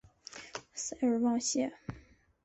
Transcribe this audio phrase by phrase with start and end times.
[0.73, 1.71] 塞尔旺谢。